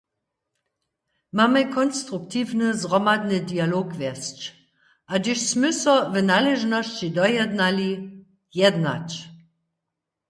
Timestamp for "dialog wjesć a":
3.51-5.15